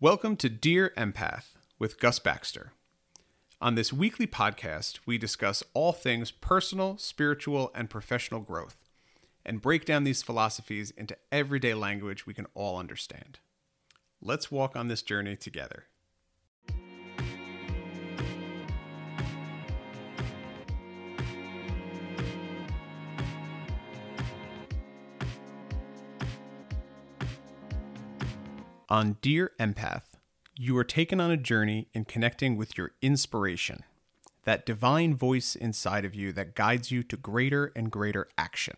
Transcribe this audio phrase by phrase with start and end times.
[0.00, 2.70] Welcome to Dear Empath with Gus Baxter.
[3.60, 8.76] On this weekly podcast, we discuss all things personal, spiritual, and professional growth
[9.44, 13.40] and break down these philosophies into everyday language we can all understand.
[14.22, 15.86] Let's walk on this journey together.
[28.90, 30.14] On Dear Empath,
[30.56, 33.84] you are taken on a journey in connecting with your inspiration,
[34.44, 38.76] that divine voice inside of you that guides you to greater and greater action.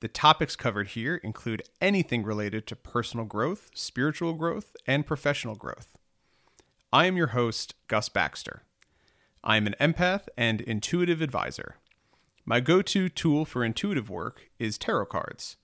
[0.00, 5.98] The topics covered here include anything related to personal growth, spiritual growth, and professional growth.
[6.90, 8.62] I am your host, Gus Baxter.
[9.44, 11.76] I am an empath and intuitive advisor.
[12.46, 15.58] My go to tool for intuitive work is tarot cards,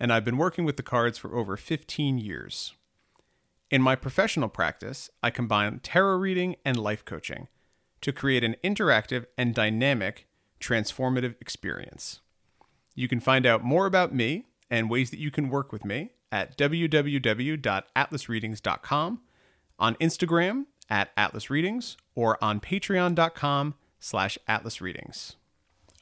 [0.00, 2.74] and I've been working with the cards for over 15 years.
[3.70, 7.48] In my professional practice, I combine tarot reading and life coaching
[8.00, 10.26] to create an interactive and dynamic
[10.60, 12.20] transformative experience.
[12.94, 16.12] You can find out more about me and ways that you can work with me
[16.30, 19.20] at www.atlasreadings.com,
[19.78, 25.34] on Instagram at atlasreadings, or on patreon.com slash atlasreadings.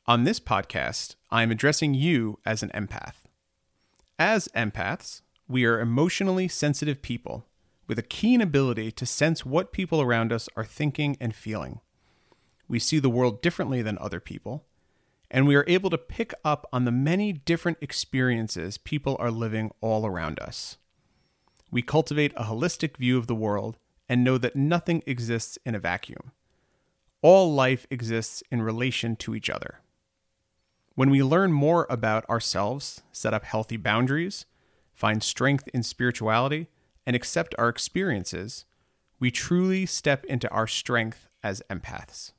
[0.06, 3.25] On this podcast, I am addressing you as an empath.
[4.18, 7.44] As empaths, we are emotionally sensitive people
[7.86, 11.80] with a keen ability to sense what people around us are thinking and feeling.
[12.66, 14.64] We see the world differently than other people,
[15.30, 19.70] and we are able to pick up on the many different experiences people are living
[19.82, 20.78] all around us.
[21.70, 23.76] We cultivate a holistic view of the world
[24.08, 26.32] and know that nothing exists in a vacuum.
[27.20, 29.80] All life exists in relation to each other.
[30.96, 34.46] When we learn more about ourselves, set up healthy boundaries,
[34.94, 36.68] find strength in spirituality,
[37.04, 38.64] and accept our experiences,
[39.20, 42.32] we truly step into our strength as empaths.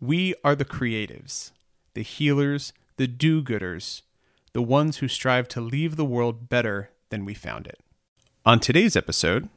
[0.00, 1.50] We are the creatives,
[1.94, 4.02] the healers, the do gooders,
[4.52, 7.80] the ones who strive to leave the world better than we found it.
[8.46, 9.48] On today's episode,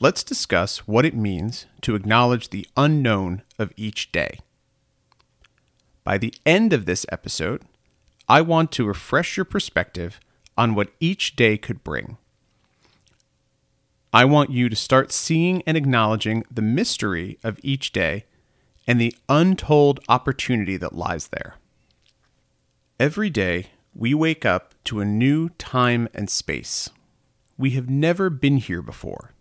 [0.00, 4.40] let's discuss what it means to acknowledge the unknown of each day.
[6.08, 7.64] By the end of this episode,
[8.30, 10.18] I want to refresh your perspective
[10.56, 12.16] on what each day could bring.
[14.10, 18.24] I want you to start seeing and acknowledging the mystery of each day
[18.86, 21.56] and the untold opportunity that lies there.
[22.98, 26.88] Every day, we wake up to a new time and space.
[27.58, 29.34] We have never been here before.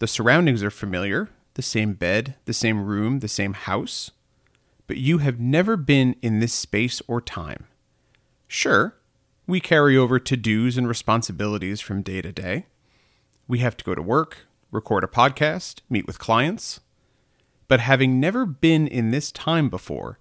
[0.00, 4.10] The surroundings are familiar the same bed, the same room, the same house.
[4.86, 7.66] But you have never been in this space or time.
[8.46, 8.96] Sure,
[9.46, 12.66] we carry over to dos and responsibilities from day to day.
[13.46, 16.80] We have to go to work, record a podcast, meet with clients.
[17.68, 20.18] But having never been in this time before,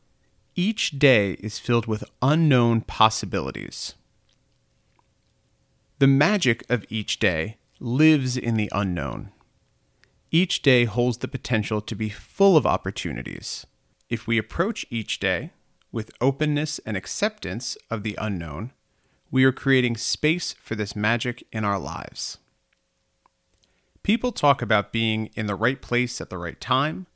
[0.56, 3.96] each day is filled with unknown possibilities.
[6.00, 9.32] The magic of each day lives in the unknown.
[10.32, 13.66] Each day holds the potential to be full of opportunities.
[14.14, 15.54] If we approach each day
[15.92, 18.72] with openness and acceptance of the unknown,
[19.32, 22.38] we are creating space for this magic in our lives.
[24.04, 27.08] People talk about being in the right place at the right time,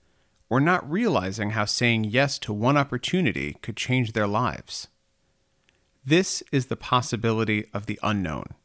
[0.50, 4.88] or not realizing how saying yes to one opportunity could change their lives.
[6.03, 8.56] This is the possibility of the unknown.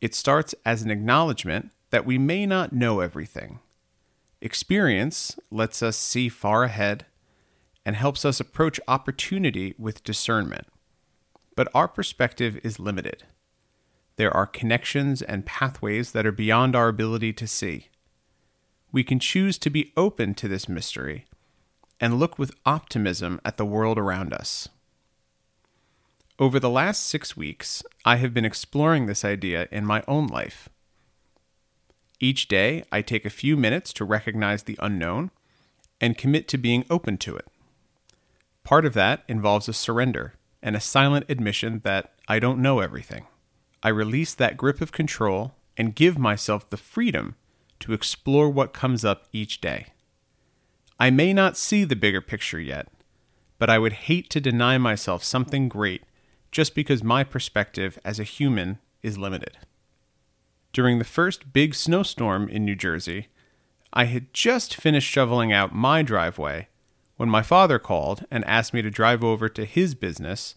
[0.00, 3.58] It starts as an acknowledgement that we may not know everything.
[4.40, 7.06] Experience lets us see far ahead
[7.84, 10.66] and helps us approach opportunity with discernment.
[11.56, 13.24] But our perspective is limited.
[14.16, 17.88] There are connections and pathways that are beyond our ability to see
[18.90, 21.26] we can choose to be open to this mystery
[22.00, 24.68] and look with optimism at the world around us.
[26.38, 30.68] Over the last six weeks, I have been exploring this idea in my own life.
[32.20, 35.30] Each day, I take a few minutes to recognize the unknown
[36.00, 37.46] and commit to being open to it.
[38.64, 43.26] Part of that involves a surrender and a silent admission that I don't know everything.
[43.82, 47.36] I release that grip of control and give myself the freedom
[47.80, 49.86] to explore what comes up each day.
[50.98, 52.88] I may not see the bigger picture yet,
[53.58, 56.02] but I would hate to deny myself something great
[56.50, 59.56] just because my perspective as a human is limited.
[60.78, 63.26] During the first big snowstorm in New Jersey,
[63.92, 66.68] I had just finished shoveling out my driveway
[67.16, 70.54] when my father called and asked me to drive over to his business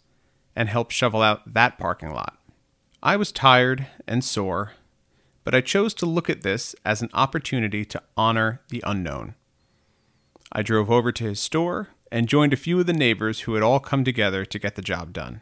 [0.56, 2.38] and help shovel out that parking lot.
[3.02, 4.74] I was tired and sore
[5.44, 9.34] but I chose to look at this as an opportunity to honor the unknown.
[10.52, 13.64] I drove over to his store and joined a few of the neighbors who had
[13.64, 15.42] all come together to get the job done.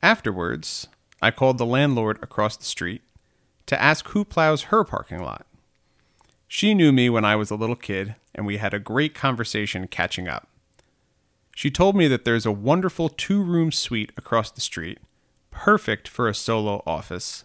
[0.00, 0.86] Afterwards,
[1.20, 3.02] I called the landlord across the street
[3.66, 5.46] to ask who plows her parking lot.
[6.48, 9.86] She knew me when I was a little kid, and we had a great conversation
[9.86, 10.48] catching up.
[11.54, 14.98] She told me that there's a wonderful two room suite across the street,
[15.50, 17.44] perfect for a solo office,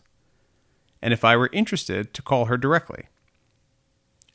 [1.02, 3.06] and if I were interested, to call her directly.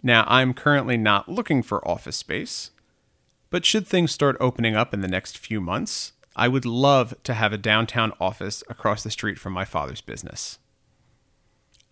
[0.02, 2.70] Now, I'm currently not looking for office space,
[3.50, 7.34] but should things start opening up in the next few months, I would love to
[7.34, 10.58] have a downtown office across the street from my father's business.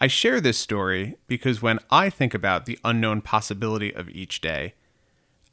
[0.02, 4.72] I share this story because when I think about the unknown possibility of each day,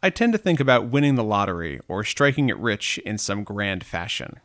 [0.02, 3.84] I tend to think about winning the lottery or striking it rich in some grand
[3.84, 4.40] fashion.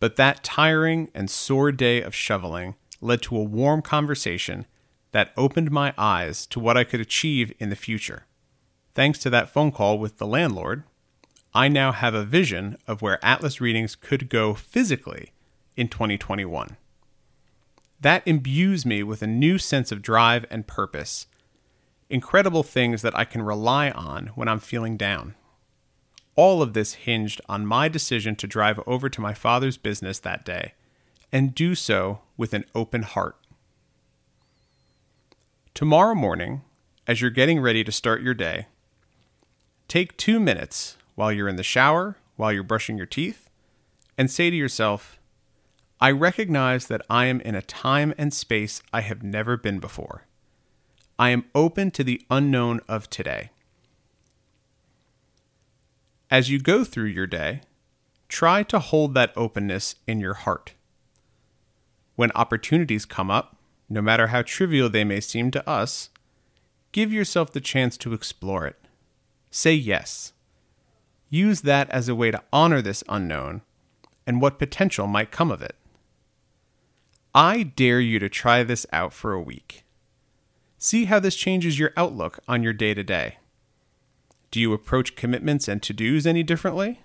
[0.00, 4.66] But that tiring and sore day of shoveling led to a warm conversation
[5.12, 8.26] that opened my eyes to what I could achieve in the future.
[8.94, 10.82] Thanks to that phone call with the landlord,
[11.54, 15.32] I now have a vision of where Atlas Readings could go physically
[15.76, 16.76] in 2021.
[18.00, 21.26] That imbues me with a new sense of drive and purpose,
[22.08, 25.34] incredible things that I can rely on when I'm feeling down.
[26.34, 30.44] All of this hinged on my decision to drive over to my father's business that
[30.44, 30.72] day
[31.30, 33.36] and do so with an open heart.
[35.74, 36.62] Tomorrow morning,
[37.06, 38.66] as you're getting ready to start your day,
[39.88, 43.50] take two minutes while you're in the shower, while you're brushing your teeth,
[44.16, 45.19] and say to yourself,
[46.02, 50.24] I recognize that I am in a time and space I have never been before.
[51.18, 53.50] I am open to the unknown of today.
[56.30, 57.60] As you go through your day,
[58.28, 60.72] try to hold that openness in your heart.
[62.16, 63.58] When opportunities come up,
[63.90, 66.08] no matter how trivial they may seem to us,
[66.92, 68.76] give yourself the chance to explore it.
[69.50, 70.32] Say yes.
[71.28, 73.60] Use that as a way to honor this unknown
[74.26, 75.74] and what potential might come of it.
[77.34, 79.84] I dare you to try this out for a week.
[80.78, 83.36] See how this changes your outlook on your day to day.
[84.50, 87.02] Do you approach commitments and to dos any differently?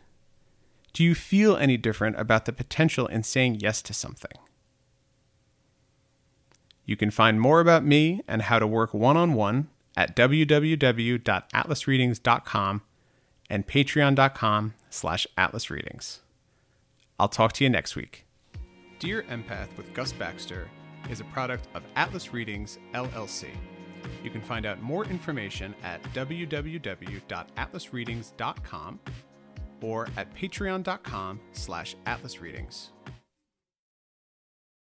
[0.93, 4.31] Do you feel any different about the potential in saying yes to something?
[6.85, 9.67] You can find more about me and how to work one on one
[9.97, 12.81] at www.atlasreadings.com
[13.49, 16.19] and patreon.com slash atlasreadings.
[17.19, 18.24] I'll talk to you next week.
[18.99, 20.69] Dear Empath with Gus Baxter
[21.09, 23.49] is a product of Atlas Readings, LLC.
[24.23, 28.99] You can find out more information at www.atlasreadings.com
[29.81, 32.89] or at patreon.com slash atlasreadings.